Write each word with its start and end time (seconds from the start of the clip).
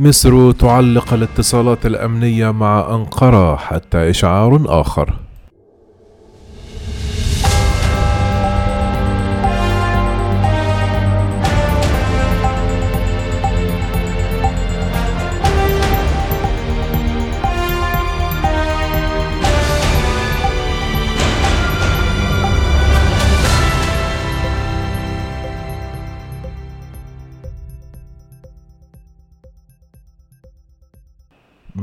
مصر 0.00 0.52
تعلق 0.52 1.12
الاتصالات 1.12 1.86
الأمنية 1.86 2.50
مع 2.50 2.94
أنقرة 2.94 3.56
حتى 3.56 4.10
إشعار 4.10 4.62
آخر. 4.66 5.14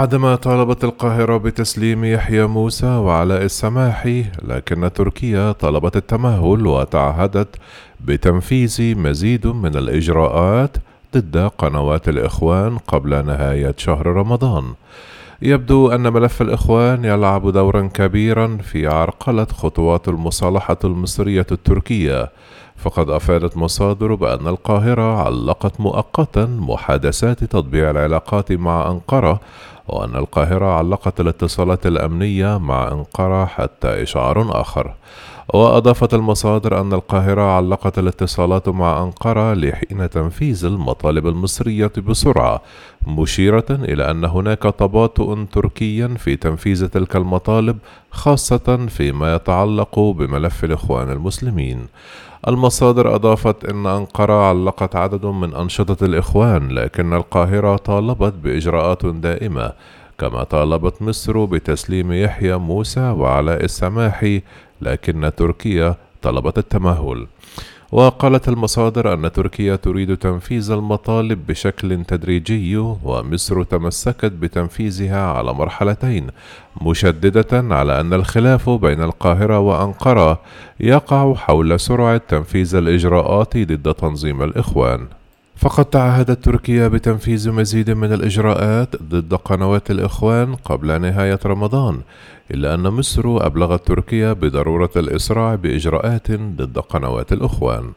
بعدما 0.00 0.34
طالبت 0.34 0.84
القاهرة 0.84 1.36
بتسليم 1.36 2.04
يحيى 2.04 2.46
موسى 2.46 2.86
وعلاء 2.86 3.42
السماحي 3.42 4.24
لكن 4.42 4.92
تركيا 4.92 5.52
طلبت 5.52 5.96
التمهل 5.96 6.66
وتعهدت 6.66 7.56
بتنفيذ 8.00 8.98
مزيد 8.98 9.46
من 9.46 9.76
الإجراءات 9.76 10.76
ضد 11.16 11.50
قنوات 11.58 12.08
الإخوان 12.08 12.78
قبل 12.78 13.26
نهاية 13.26 13.74
شهر 13.76 14.06
رمضان. 14.06 14.64
يبدو 15.42 15.88
أن 15.88 16.12
ملف 16.12 16.42
الإخوان 16.42 17.04
يلعب 17.04 17.52
دورا 17.52 17.90
كبيرا 17.94 18.58
في 18.62 18.86
عرقلة 18.86 19.44
خطوات 19.44 20.08
المصالحة 20.08 20.78
المصرية 20.84 21.46
التركية. 21.52 22.30
فقد 22.76 23.10
أفادت 23.10 23.56
مصادر 23.56 24.14
بأن 24.14 24.46
القاهرة 24.46 25.22
علقت 25.22 25.80
مؤقتا 25.80 26.44
محادثات 26.60 27.44
تطبيع 27.44 27.90
العلاقات 27.90 28.52
مع 28.52 28.90
أنقرة 28.90 29.40
وأن 29.88 30.16
القاهرة 30.16 30.66
علقت 30.66 31.20
الاتصالات 31.20 31.86
الأمنية 31.86 32.58
مع 32.58 32.88
أنقرة 32.92 33.44
حتى 33.44 34.02
إشعار 34.02 34.60
آخر. 34.60 34.94
وأضافت 35.54 36.14
المصادر 36.14 36.80
أن 36.80 36.92
القاهرة 36.92 37.42
علقت 37.42 37.98
الاتصالات 37.98 38.68
مع 38.68 39.02
أنقرة 39.02 39.54
لحين 39.54 40.10
تنفيذ 40.10 40.64
المطالب 40.64 41.26
المصرية 41.26 41.92
بسرعة 42.06 42.62
مشيرة 43.06 43.64
إلى 43.70 44.10
أن 44.10 44.24
هناك 44.24 44.62
تباطؤ 44.62 45.38
تركيا 45.52 46.14
في 46.18 46.36
تنفيذ 46.36 46.88
تلك 46.88 47.16
المطالب 47.16 47.78
خاصة 48.10 48.86
فيما 48.88 49.34
يتعلق 49.34 49.98
بملف 49.98 50.64
الإخوان 50.64 51.10
المسلمين. 51.10 51.86
المصادر 52.48 53.14
أضافت 53.14 53.64
أن 53.64 53.86
أنقرة 53.86 54.48
علقت 54.48 54.96
عدد 54.96 55.26
من 55.26 55.54
أنشطة 55.54 56.04
الإخوان 56.04 56.68
لكن 56.68 57.12
القاهرة 57.12 57.76
طالبت 57.76 58.32
بإجراءات 58.34 59.06
دائمة 59.06 59.72
كما 60.18 60.44
طالبت 60.44 61.02
مصر 61.02 61.44
بتسليم 61.44 62.12
يحيى 62.12 62.56
موسى 62.56 63.00
وعلاء 63.00 63.64
السماحي 63.64 64.42
لكن 64.82 65.30
تركيا 65.36 65.94
طلبت 66.22 66.58
التمهل. 66.58 67.26
وقالت 67.92 68.48
المصادر 68.48 69.14
أن 69.14 69.32
تركيا 69.32 69.76
تريد 69.76 70.16
تنفيذ 70.16 70.70
المطالب 70.70 71.46
بشكل 71.46 72.04
تدريجي 72.04 72.76
ومصر 72.76 73.62
تمسكت 73.62 74.32
بتنفيذها 74.32 75.26
على 75.26 75.52
مرحلتين 75.52 76.26
مشددة 76.82 77.74
على 77.74 78.00
أن 78.00 78.12
الخلاف 78.14 78.70
بين 78.70 79.02
القاهرة 79.02 79.58
وأنقرة 79.58 80.40
يقع 80.80 81.34
حول 81.34 81.80
سرعة 81.80 82.20
تنفيذ 82.28 82.74
الإجراءات 82.76 83.56
ضد 83.56 83.94
تنظيم 83.94 84.42
الإخوان. 84.42 85.06
فقد 85.60 85.84
تعهدت 85.84 86.44
تركيا 86.44 86.88
بتنفيذ 86.88 87.50
مزيد 87.50 87.90
من 87.90 88.12
الإجراءات 88.12 89.02
ضد 89.02 89.34
قنوات 89.34 89.90
الإخوان 89.90 90.54
قبل 90.54 91.00
نهاية 91.00 91.38
رمضان 91.46 92.00
إلا 92.50 92.74
أن 92.74 92.80
مصر 92.80 93.46
أبلغت 93.46 93.86
تركيا 93.86 94.32
بضرورة 94.32 94.90
الإسراع 94.96 95.54
بإجراءات 95.54 96.30
ضد 96.32 96.78
قنوات 96.78 97.32
الإخوان. 97.32 97.92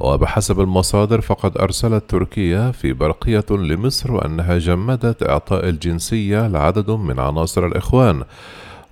وبحسب 0.00 0.60
المصادر 0.60 1.20
فقد 1.20 1.58
أرسلت 1.58 2.04
تركيا 2.10 2.70
في 2.70 2.92
برقية 2.92 3.46
لمصر 3.50 4.24
أنها 4.26 4.58
جمدت 4.58 5.22
إعطاء 5.22 5.68
الجنسية 5.68 6.46
لعدد 6.46 6.90
من 6.90 7.20
عناصر 7.20 7.66
الإخوان 7.66 8.22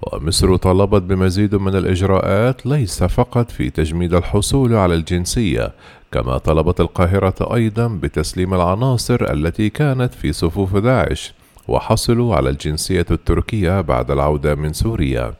ومصر 0.02 0.56
طلبت 0.56 1.02
بمزيد 1.02 1.54
من 1.54 1.76
الإجراءات 1.76 2.66
ليس 2.66 3.04
فقط 3.04 3.50
في 3.50 3.70
تجميد 3.70 4.14
الحصول 4.14 4.74
على 4.74 4.94
الجنسية 4.94 5.72
كما 6.12 6.38
طلبت 6.38 6.80
القاهرة 6.80 7.54
أيضا 7.54 7.88
بتسليم 7.88 8.54
العناصر 8.54 9.32
التي 9.32 9.70
كانت 9.70 10.14
في 10.14 10.32
صفوف 10.32 10.76
داعش 10.76 11.34
وحصلوا 11.68 12.34
على 12.34 12.50
الجنسية 12.50 13.06
التركية 13.10 13.80
بعد 13.80 14.10
العودة 14.10 14.54
من 14.54 14.72
سوريا. 14.72 15.34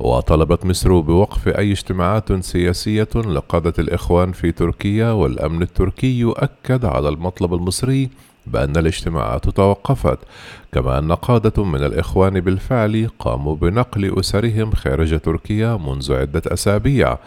وطلبت 0.00 0.66
مصر 0.66 1.00
بوقف 1.00 1.48
أي 1.48 1.72
اجتماعات 1.72 2.44
سياسية 2.44 3.08
لقادة 3.16 3.72
الإخوان 3.78 4.32
في 4.32 4.52
تركيا 4.52 5.10
والأمن 5.10 5.62
التركي 5.62 6.18
يؤكد 6.18 6.84
على 6.84 7.08
المطلب 7.08 7.54
المصري 7.54 8.10
بأن 8.46 8.76
الاجتماعات 8.76 9.48
توقفت 9.48 10.18
كما 10.72 10.98
أن 10.98 11.12
قادة 11.12 11.64
من 11.64 11.84
الإخوان 11.84 12.40
بالفعل 12.40 13.08
قاموا 13.18 13.54
بنقل 13.56 14.18
أسرهم 14.18 14.72
خارج 14.72 15.20
تركيا 15.20 15.76
منذ 15.76 16.12
عدة 16.12 16.42
أسابيع 16.46 17.18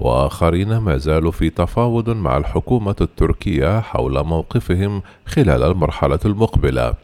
وآخرين 0.00 0.76
ما 0.76 0.96
زالوا 0.96 1.30
في 1.30 1.50
تفاوض 1.50 2.10
مع 2.10 2.36
الحكومة 2.36 2.96
التركية 3.00 3.80
حول 3.80 4.24
موقفهم 4.24 5.02
خلال 5.26 5.62
المرحلة 5.62 6.18
المقبلة. 6.24 6.94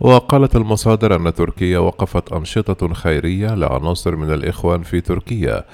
وقالت 0.00 0.56
المصادر 0.56 1.16
أن 1.16 1.34
تركيا 1.34 1.78
وقفت 1.78 2.32
أنشطة 2.32 2.94
خيرية 2.94 3.54
لعناصر 3.54 4.16
من 4.16 4.30
الإخوان 4.32 4.82
في 4.82 5.00
تركيا 5.00 5.64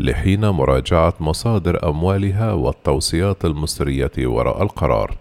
لحين 0.00 0.48
مراجعة 0.48 1.14
مصادر 1.20 1.88
أموالها 1.88 2.52
والتوصيات 2.52 3.44
المصرية 3.44 4.12
وراء 4.18 4.62
القرار. 4.62 5.14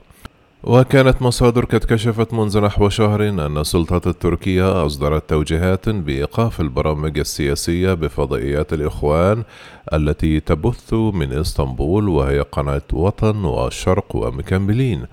وكانت 0.64 1.22
مصادر 1.22 1.66
قد 1.66 1.84
كشفت 1.84 2.34
منذ 2.34 2.60
نحو 2.60 2.90
شهر 2.90 3.30
أن 3.30 3.58
السلطات 3.58 4.08
التركية 4.08 4.86
أصدرت 4.86 5.30
توجيهات 5.30 5.90
بإيقاف 5.90 6.62
البرامج 6.62 7.20
السياسية 7.20 7.94
بفضائيات 7.94 8.74
الإخوان 8.74 9.44
التي 9.94 10.40
تبث 10.40 10.94
من 10.94 11.34
إسطنبول 11.34 12.10
وهي 12.10 12.40
قناة 12.40 12.82
وطن 12.94 13.46
والشرق 13.46 14.16
ومكملين 14.16 15.06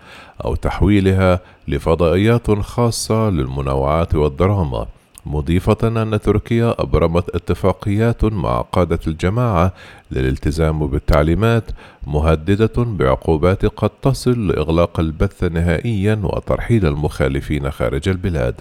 أو 0.45 0.55
تحويلها 0.55 1.41
لفضائيات 1.69 2.51
خاصة 2.51 3.31
للمنوعات 3.31 4.15
والدراما. 4.15 4.87
مضيفة 5.27 5.77
أن 6.03 6.21
تركيا 6.21 6.75
أبرمت 6.79 7.29
اتفاقيات 7.35 8.25
مع 8.25 8.61
قادة 8.61 8.99
الجماعة 9.07 9.73
للالتزام 10.11 10.87
بالتعليمات 10.87 11.65
مهددة 12.07 12.73
بعقوبات 12.77 13.67
قد 13.67 13.91
تصل 14.03 14.47
لإغلاق 14.49 15.01
البث 15.01 15.45
نهائيا 15.45 16.21
وترحيل 16.23 16.87
المخالفين 16.87 17.71
خارج 17.71 18.09
البلاد. 18.09 18.61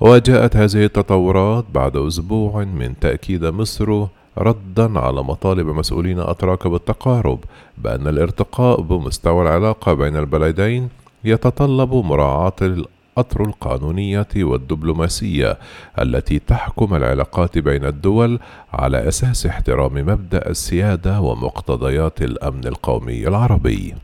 وجاءت 0.00 0.56
هذه 0.56 0.84
التطورات 0.84 1.64
بعد 1.74 1.96
أسبوع 1.96 2.64
من 2.64 2.98
تأكيد 3.00 3.44
مصر 3.44 4.06
ردا 4.38 4.98
على 4.98 5.22
مطالب 5.22 5.66
مسؤولين 5.66 6.20
أتراك 6.20 6.66
بالتقارب 6.66 7.38
بأن 7.78 8.06
الارتقاء 8.06 8.80
بمستوى 8.80 9.42
العلاقة 9.42 9.92
بين 9.92 10.16
البلدين 10.16 10.88
يتطلب 11.24 11.94
مراعاة 11.94 12.86
الأطر 13.18 13.44
القانونية 13.44 14.28
والدبلوماسية 14.36 15.58
التي 15.98 16.38
تحكم 16.38 16.94
العلاقات 16.94 17.58
بين 17.58 17.84
الدول 17.84 18.38
على 18.72 19.08
أساس 19.08 19.46
احترام 19.46 19.94
مبدأ 19.94 20.50
السيادة 20.50 21.20
ومقتضيات 21.20 22.22
الأمن 22.22 22.66
القومي 22.66 23.28
العربي. 23.28 23.94